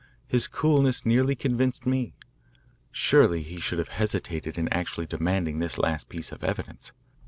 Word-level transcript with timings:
His 0.25 0.47
coolness 0.47 1.05
nearly 1.05 1.35
convinced 1.35 1.85
me. 1.85 2.15
Surely 2.89 3.43
he 3.43 3.59
should 3.59 3.77
have 3.77 3.89
hesitated 3.89 4.57
in 4.57 4.67
actually 4.69 5.05
demanding 5.05 5.59
this 5.59 5.77
last 5.77 6.09
piece 6.09 6.31
of 6.31 6.43
evidence. 6.43 6.91